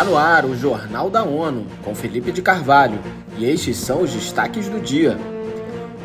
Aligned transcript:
Está 0.00 0.10
no 0.10 0.16
ar 0.16 0.46
o 0.46 0.56
Jornal 0.56 1.10
da 1.10 1.22
ONU, 1.22 1.66
com 1.84 1.94
Felipe 1.94 2.32
de 2.32 2.40
Carvalho, 2.40 2.98
e 3.36 3.44
estes 3.44 3.76
são 3.76 4.00
os 4.00 4.10
destaques 4.10 4.66
do 4.66 4.80
dia. 4.80 5.18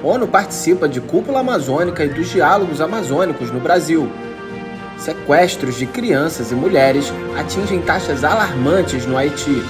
ONU 0.04 0.28
participa 0.28 0.86
de 0.86 1.00
cúpula 1.00 1.40
amazônica 1.40 2.04
e 2.04 2.10
dos 2.10 2.30
diálogos 2.30 2.82
amazônicos 2.82 3.52
no 3.52 3.62
Brasil. 3.62 4.12
Sequestros 4.98 5.78
de 5.78 5.86
crianças 5.86 6.52
e 6.52 6.56
mulheres 6.56 7.06
atingem 7.40 7.82
taxas 7.82 8.26
alarmantes 8.26 9.06
no 9.06 9.18
Haiti. 9.18 9.64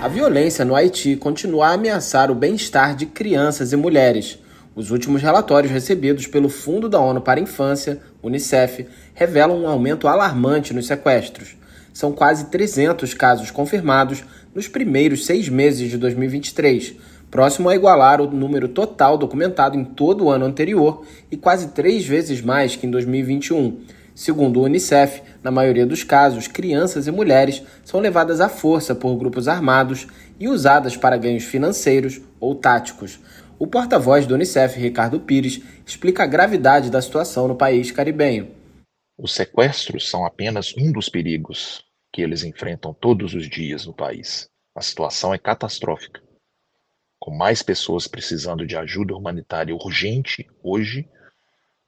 A 0.00 0.08
violência 0.08 0.64
no 0.64 0.74
Haiti 0.74 1.16
continua 1.16 1.66
a 1.66 1.72
ameaçar 1.74 2.30
o 2.30 2.34
bem-estar 2.34 2.96
de 2.96 3.04
crianças 3.04 3.74
e 3.74 3.76
mulheres. 3.76 4.38
Os 4.78 4.92
últimos 4.92 5.20
relatórios 5.20 5.72
recebidos 5.72 6.28
pelo 6.28 6.48
Fundo 6.48 6.88
da 6.88 7.00
ONU 7.00 7.20
para 7.20 7.40
a 7.40 7.42
Infância, 7.42 8.00
Unicef, 8.22 8.86
revelam 9.12 9.60
um 9.60 9.66
aumento 9.66 10.06
alarmante 10.06 10.72
nos 10.72 10.86
sequestros. 10.86 11.56
São 11.92 12.12
quase 12.12 12.44
300 12.44 13.12
casos 13.12 13.50
confirmados 13.50 14.22
nos 14.54 14.68
primeiros 14.68 15.26
seis 15.26 15.48
meses 15.48 15.90
de 15.90 15.98
2023, 15.98 16.94
próximo 17.28 17.68
a 17.68 17.74
igualar 17.74 18.20
o 18.20 18.30
número 18.30 18.68
total 18.68 19.18
documentado 19.18 19.76
em 19.76 19.84
todo 19.84 20.26
o 20.26 20.30
ano 20.30 20.44
anterior 20.44 21.04
e 21.28 21.36
quase 21.36 21.70
três 21.70 22.06
vezes 22.06 22.40
mais 22.40 22.76
que 22.76 22.86
em 22.86 22.90
2021. 22.92 23.80
Segundo 24.14 24.60
o 24.60 24.64
Unicef, 24.64 25.22
na 25.42 25.50
maioria 25.50 25.86
dos 25.86 26.04
casos, 26.04 26.46
crianças 26.46 27.08
e 27.08 27.10
mulheres 27.10 27.64
são 27.84 27.98
levadas 27.98 28.40
à 28.40 28.48
força 28.48 28.94
por 28.94 29.16
grupos 29.16 29.48
armados 29.48 30.06
e 30.38 30.46
usadas 30.46 30.96
para 30.96 31.16
ganhos 31.16 31.42
financeiros 31.42 32.20
ou 32.38 32.54
táticos. 32.54 33.18
O 33.58 33.66
porta-voz 33.66 34.24
do 34.24 34.34
Unicef, 34.34 34.78
Ricardo 34.78 35.18
Pires, 35.18 35.60
explica 35.84 36.22
a 36.22 36.26
gravidade 36.26 36.90
da 36.90 37.02
situação 37.02 37.48
no 37.48 37.56
país 37.56 37.90
caribenho. 37.90 38.54
Os 39.18 39.34
sequestros 39.34 40.08
são 40.08 40.24
apenas 40.24 40.72
um 40.76 40.92
dos 40.92 41.08
perigos 41.08 41.84
que 42.12 42.22
eles 42.22 42.44
enfrentam 42.44 42.94
todos 42.94 43.34
os 43.34 43.48
dias 43.48 43.84
no 43.84 43.92
país. 43.92 44.48
A 44.76 44.80
situação 44.80 45.34
é 45.34 45.38
catastrófica. 45.38 46.22
Com 47.18 47.36
mais 47.36 47.60
pessoas 47.60 48.06
precisando 48.06 48.64
de 48.64 48.76
ajuda 48.76 49.16
humanitária 49.16 49.74
urgente 49.74 50.46
hoje 50.62 51.08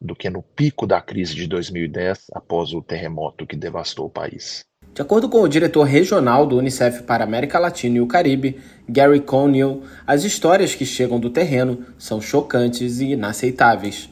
do 0.01 0.17
que 0.17 0.29
no 0.29 0.43
pico 0.43 0.89
da 0.89 1.01
crise 1.01 1.37
de 1.37 1.47
2010 1.47 2.27
após 2.33 2.73
o 2.73 2.83
terremoto 2.83 3.47
que 3.47 3.55
devastou 3.55 4.07
o 4.07 4.11
país. 4.11 4.65
De 4.93 5.01
acordo 5.01 5.29
com 5.29 5.41
o 5.41 5.49
diretor 5.49 5.85
regional 5.85 6.45
do 6.45 6.59
Unicef 6.59 7.05
para 7.05 7.23
América 7.23 7.61
Latina 7.61 7.99
e 7.99 8.01
o 8.01 8.09
Caribe, 8.09 8.59
Gary 8.89 9.21
Conneal, 9.21 9.83
as 10.05 10.25
histórias 10.25 10.75
que 10.75 10.85
chegam 10.85 11.21
do 11.21 11.31
terreno 11.31 11.85
são 11.97 12.21
chocantes 12.21 13.01
e 13.01 13.13
inaceitáveis. 13.13 14.11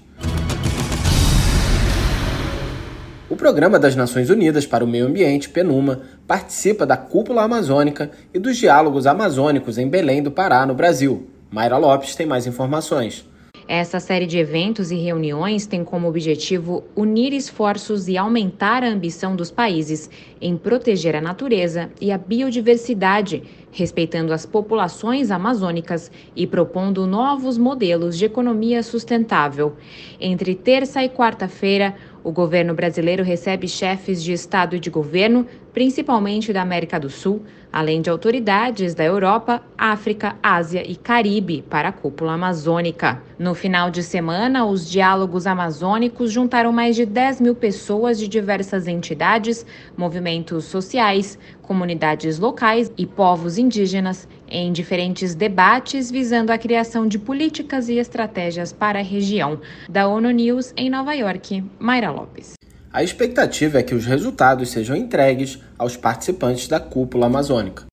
O 3.28 3.36
Programa 3.36 3.78
das 3.78 3.96
Nações 3.96 4.30
Unidas 4.30 4.66
para 4.66 4.84
o 4.84 4.86
Meio 4.86 5.06
Ambiente, 5.06 5.48
PNUMA, 5.48 6.00
participa 6.28 6.86
da 6.86 6.96
Cúpula 6.96 7.42
Amazônica 7.42 8.12
e 8.32 8.38
dos 8.38 8.56
Diálogos 8.56 9.06
Amazônicos 9.06 9.78
em 9.78 9.88
Belém 9.88 10.22
do 10.22 10.30
Pará, 10.30 10.64
no 10.64 10.74
Brasil. 10.74 11.28
Mayra 11.50 11.76
Lopes 11.76 12.14
tem 12.14 12.26
mais 12.26 12.46
informações. 12.46 13.26
Essa 13.66 14.00
série 14.00 14.26
de 14.26 14.38
eventos 14.38 14.90
e 14.90 14.96
reuniões 14.96 15.66
tem 15.66 15.84
como 15.84 16.08
objetivo 16.08 16.84
unir 16.96 17.32
esforços 17.32 18.08
e 18.08 18.16
aumentar 18.16 18.82
a 18.82 18.88
ambição 18.88 19.36
dos 19.36 19.50
países 19.50 20.08
em 20.40 20.56
proteger 20.56 21.14
a 21.14 21.20
natureza 21.20 21.90
e 22.00 22.10
a 22.10 22.16
biodiversidade, 22.16 23.42
respeitando 23.70 24.32
as 24.32 24.46
populações 24.46 25.30
amazônicas 25.30 26.10
e 26.34 26.46
propondo 26.46 27.06
novos 27.06 27.58
modelos 27.58 28.16
de 28.16 28.24
economia 28.24 28.82
sustentável. 28.82 29.76
Entre 30.20 30.54
terça 30.54 31.02
e 31.02 31.08
quarta-feira, 31.08 31.94
o 32.24 32.32
governo 32.32 32.74
brasileiro 32.74 33.22
recebe 33.22 33.68
chefes 33.68 34.22
de 34.22 34.32
Estado 34.32 34.76
e 34.76 34.80
de 34.80 34.90
governo, 34.90 35.46
principalmente 35.72 36.52
da 36.52 36.60
América 36.60 36.98
do 36.98 37.08
Sul, 37.08 37.42
além 37.72 38.00
de 38.00 38.10
autoridades 38.10 38.94
da 38.94 39.04
Europa, 39.04 39.62
África, 39.76 40.36
Ásia 40.42 40.82
e 40.84 40.96
Caribe 40.96 41.62
para 41.62 41.90
a 41.90 41.92
cúpula 41.92 42.32
amazônica. 42.32 43.22
No 43.38 43.54
final 43.54 43.90
de 43.90 44.02
semana, 44.02 44.64
os 44.64 44.90
diálogos 44.90 45.46
amazônicos 45.46 46.32
juntaram 46.32 46.72
mais 46.72 46.96
de 46.96 47.06
10 47.06 47.40
mil 47.40 47.54
pessoas 47.54 48.18
de 48.18 48.26
diversas 48.26 48.88
entidades, 48.88 49.64
movimentos 49.96 50.64
sociais, 50.64 51.38
comunidades 51.68 52.38
locais 52.38 52.90
e 52.96 53.04
povos 53.04 53.58
indígenas 53.58 54.26
em 54.48 54.72
diferentes 54.72 55.34
debates 55.34 56.10
visando 56.10 56.50
a 56.50 56.56
criação 56.56 57.06
de 57.06 57.18
políticas 57.18 57.90
e 57.90 57.98
estratégias 57.98 58.72
para 58.72 59.00
a 59.00 59.02
região. 59.02 59.60
Da 59.86 60.08
ONU 60.08 60.30
News 60.30 60.72
em 60.74 60.88
Nova 60.88 61.12
York, 61.12 61.62
Mayra 61.78 62.10
Lopes. 62.10 62.54
A 62.90 63.02
expectativa 63.02 63.78
é 63.78 63.82
que 63.82 63.94
os 63.94 64.06
resultados 64.06 64.70
sejam 64.70 64.96
entregues 64.96 65.58
aos 65.78 65.94
participantes 65.94 66.66
da 66.66 66.80
cúpula 66.80 67.26
amazônica. 67.26 67.84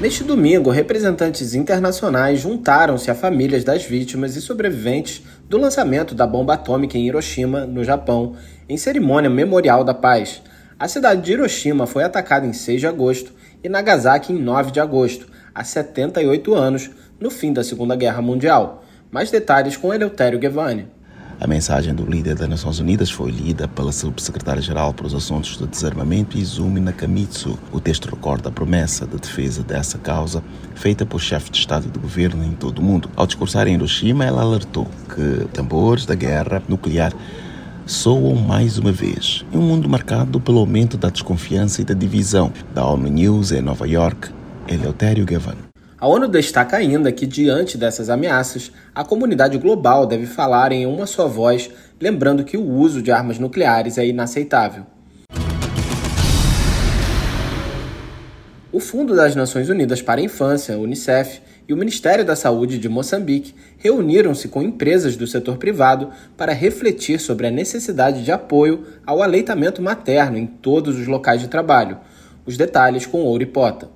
Neste 0.00 0.24
domingo, 0.24 0.70
representantes 0.70 1.54
internacionais 1.54 2.40
juntaram-se 2.40 3.10
a 3.10 3.14
famílias 3.14 3.64
das 3.64 3.84
vítimas 3.84 4.36
e 4.36 4.42
sobreviventes 4.42 5.22
do 5.48 5.56
lançamento 5.56 6.14
da 6.14 6.26
bomba 6.26 6.54
atômica 6.54 6.98
em 6.98 7.06
Hiroshima, 7.06 7.64
no 7.64 7.82
Japão, 7.82 8.34
em 8.68 8.76
cerimônia 8.76 9.30
memorial 9.30 9.84
da 9.84 9.94
paz. 9.94 10.42
A 10.78 10.88
cidade 10.88 11.22
de 11.22 11.32
Hiroshima 11.32 11.86
foi 11.86 12.04
atacada 12.04 12.44
em 12.44 12.52
6 12.52 12.80
de 12.80 12.86
agosto 12.86 13.32
e 13.64 13.68
Nagasaki 13.68 14.34
em 14.34 14.38
9 14.38 14.70
de 14.70 14.78
agosto, 14.78 15.26
há 15.54 15.64
78 15.64 16.54
anos, 16.54 16.90
no 17.18 17.30
fim 17.30 17.50
da 17.50 17.64
Segunda 17.64 17.96
Guerra 17.96 18.20
Mundial. 18.20 18.84
Mais 19.10 19.30
detalhes 19.30 19.74
com 19.74 19.94
Eleutério 19.94 20.38
Gevani. 20.38 20.86
A 21.40 21.46
mensagem 21.46 21.94
do 21.94 22.04
líder 22.04 22.34
das 22.34 22.48
Nações 22.48 22.78
Unidas 22.78 23.10
foi 23.10 23.30
lida 23.30 23.66
pela 23.66 23.90
subsecretária-geral 23.90 24.92
para 24.92 25.06
os 25.06 25.14
assuntos 25.14 25.56
de 25.56 25.66
desarmamento, 25.66 26.36
Izumi 26.36 26.78
Nakamitsu. 26.78 27.58
O 27.72 27.80
texto 27.80 28.10
recorda 28.10 28.50
a 28.50 28.52
promessa 28.52 29.06
de 29.06 29.16
defesa 29.16 29.62
dessa 29.62 29.96
causa 29.96 30.44
feita 30.74 31.06
por 31.06 31.22
chefes 31.22 31.50
de 31.50 31.58
Estado 31.58 31.86
e 31.86 31.90
de 31.90 31.98
governo 31.98 32.44
em 32.44 32.52
todo 32.52 32.80
o 32.80 32.82
mundo. 32.82 33.10
Ao 33.16 33.26
discursar 33.26 33.66
em 33.66 33.76
Hiroshima, 33.76 34.26
ela 34.26 34.42
alertou 34.42 34.86
que 35.14 35.48
tambores 35.54 36.04
da 36.04 36.14
guerra 36.14 36.62
nuclear 36.68 37.14
soam 37.86 38.34
mais 38.34 38.78
uma 38.78 38.90
vez 38.90 39.46
em 39.52 39.56
um 39.56 39.62
mundo 39.62 39.88
marcado 39.88 40.40
pelo 40.40 40.58
aumento 40.58 40.96
da 40.96 41.08
desconfiança 41.08 41.80
e 41.80 41.84
da 41.84 41.94
divisão. 41.94 42.52
Da 42.74 42.84
ONU 42.84 43.08
News 43.08 43.52
em 43.52 43.62
Nova 43.62 43.86
York, 43.86 44.28
Eleutério 44.68 45.24
Gavan. 45.24 45.54
A 45.98 46.08
ONU 46.08 46.26
destaca 46.26 46.76
ainda 46.76 47.12
que, 47.12 47.26
diante 47.26 47.78
dessas 47.78 48.10
ameaças, 48.10 48.72
a 48.94 49.04
comunidade 49.04 49.56
global 49.56 50.04
deve 50.04 50.26
falar 50.26 50.72
em 50.72 50.84
uma 50.84 51.06
só 51.06 51.28
voz, 51.28 51.70
lembrando 52.00 52.44
que 52.44 52.56
o 52.56 52.68
uso 52.68 53.00
de 53.00 53.12
armas 53.12 53.38
nucleares 53.38 53.96
é 53.96 54.06
inaceitável. 54.06 54.84
O 58.72 58.80
Fundo 58.80 59.16
das 59.16 59.34
Nações 59.34 59.70
Unidas 59.70 60.02
para 60.02 60.20
a 60.20 60.24
Infância, 60.24 60.76
UNICEF, 60.76 61.40
e 61.68 61.72
o 61.72 61.76
Ministério 61.76 62.24
da 62.24 62.36
Saúde 62.36 62.78
de 62.78 62.88
Moçambique 62.88 63.54
reuniram-se 63.78 64.48
com 64.48 64.62
empresas 64.62 65.16
do 65.16 65.26
setor 65.26 65.56
privado 65.56 66.10
para 66.36 66.52
refletir 66.52 67.18
sobre 67.18 67.46
a 67.46 67.50
necessidade 67.50 68.24
de 68.24 68.30
apoio 68.30 68.84
ao 69.04 69.22
aleitamento 69.22 69.82
materno 69.82 70.38
em 70.38 70.46
todos 70.46 70.98
os 70.98 71.06
locais 71.06 71.40
de 71.40 71.48
trabalho. 71.48 71.98
Os 72.44 72.56
detalhes 72.56 73.06
com 73.06 73.24
Ouripota. 73.24 73.90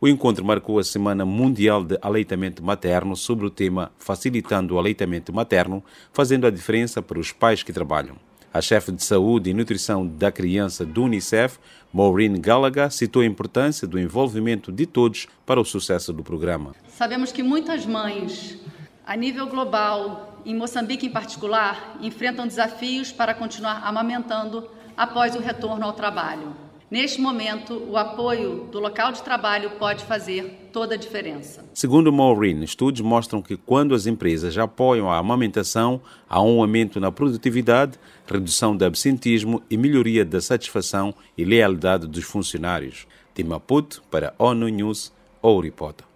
O 0.00 0.08
encontro 0.08 0.44
marcou 0.44 0.78
a 0.78 0.84
Semana 0.84 1.26
Mundial 1.26 1.84
de 1.84 1.98
Aleitamento 2.00 2.62
Materno 2.62 3.14
sobre 3.14 3.46
o 3.46 3.50
tema 3.50 3.92
Facilitando 3.98 4.74
o 4.74 4.78
Aleitamento 4.78 5.32
Materno, 5.32 5.84
fazendo 6.10 6.46
a 6.46 6.50
diferença 6.50 7.02
para 7.02 7.18
os 7.18 7.32
pais 7.32 7.62
que 7.62 7.72
trabalham. 7.72 8.16
A 8.52 8.60
chefe 8.60 8.90
de 8.90 9.04
saúde 9.04 9.48
e 9.48 9.54
nutrição 9.54 10.04
da 10.04 10.32
criança 10.32 10.84
do 10.84 11.04
Unicef, 11.04 11.56
Maureen 11.92 12.40
Gallagher, 12.40 12.90
citou 12.90 13.22
a 13.22 13.26
importância 13.26 13.86
do 13.86 13.96
envolvimento 13.96 14.72
de 14.72 14.86
todos 14.86 15.28
para 15.46 15.60
o 15.60 15.64
sucesso 15.64 16.12
do 16.12 16.24
programa. 16.24 16.74
Sabemos 16.88 17.30
que 17.30 17.44
muitas 17.44 17.86
mães, 17.86 18.58
a 19.06 19.14
nível 19.14 19.46
global, 19.46 20.42
em 20.44 20.56
Moçambique 20.56 21.06
em 21.06 21.10
particular, 21.10 21.96
enfrentam 22.00 22.44
desafios 22.44 23.12
para 23.12 23.34
continuar 23.34 23.82
amamentando 23.84 24.68
após 24.96 25.36
o 25.36 25.40
retorno 25.40 25.86
ao 25.86 25.92
trabalho. 25.92 26.52
Neste 26.90 27.20
momento, 27.20 27.80
o 27.88 27.96
apoio 27.96 28.66
do 28.72 28.80
local 28.80 29.12
de 29.12 29.22
trabalho 29.22 29.70
pode 29.78 30.02
fazer 30.04 30.70
toda 30.72 30.96
a 30.96 30.98
diferença. 30.98 31.64
Segundo 31.72 32.12
Maureen, 32.12 32.64
estudos 32.64 33.00
mostram 33.00 33.40
que 33.40 33.56
quando 33.56 33.94
as 33.94 34.08
empresas 34.08 34.58
apoiam 34.58 35.08
a 35.08 35.16
amamentação, 35.16 36.00
há 36.28 36.42
um 36.42 36.60
aumento 36.60 36.98
na 36.98 37.12
produtividade, 37.12 37.96
redução 38.26 38.76
do 38.76 38.84
absentismo 38.84 39.62
e 39.70 39.76
melhoria 39.76 40.24
da 40.24 40.40
satisfação 40.40 41.14
e 41.38 41.44
lealidade 41.44 42.08
dos 42.08 42.24
funcionários. 42.24 43.06
De 43.36 43.44
Maputo 43.44 44.02
para 44.10 44.34
ONU 44.36 44.68
News, 44.68 45.12
Ouripota. 45.40 46.10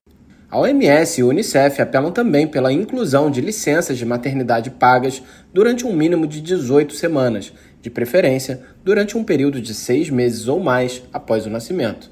A 0.51 0.59
OMS 0.59 1.21
e 1.21 1.25
o 1.25 1.29
Unicef 1.29 1.83
apelam 1.83 2.13
também 2.13 2.47
pela 2.47 2.73
inclusão 2.73 3.31
de 3.31 3.41
licenças 3.41 3.97
de 3.99 4.05
maternidade 4.05 4.71
pagas 4.71 5.23
durante 5.53 5.87
um 5.87 5.93
mínimo 5.93 6.27
de 6.27 6.41
18 6.41 6.95
semanas, 6.95 7.53
de 7.85 7.91
preferência 7.91 8.63
durante 8.83 9.17
um 9.17 9.23
período 9.23 9.61
de 9.61 9.73
seis 9.75 10.09
meses 10.09 10.49
ou 10.49 10.59
mais 10.59 11.03
após 11.13 11.45
o 11.45 11.51
nascimento. 11.51 12.11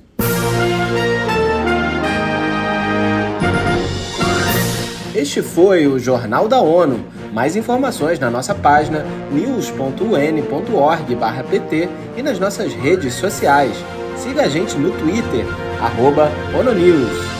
Este 5.14 5.40
foi 5.40 5.86
o 5.86 5.98
Jornal 5.98 6.46
da 6.46 6.60
ONU. 6.60 7.02
Mais 7.32 7.56
informações 7.56 8.18
na 8.18 8.30
nossa 8.30 8.54
página 8.54 9.02
news.un.org/pt 9.32 11.88
e 12.18 12.22
nas 12.22 12.38
nossas 12.38 12.74
redes 12.74 13.14
sociais. 13.14 13.72
Siga 14.18 14.42
a 14.42 14.48
gente 14.48 14.76
no 14.76 14.90
Twitter, 14.98 15.46
arroba 15.80 16.30
ONUNews. 16.54 17.31